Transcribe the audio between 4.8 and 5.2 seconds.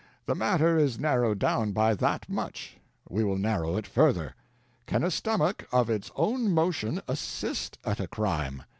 Can a